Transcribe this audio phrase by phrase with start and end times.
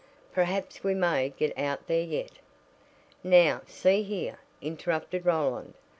[0.33, 2.31] "Perhaps we may get out there yet."
[3.23, 5.75] "Now, see here," interrupted Roland.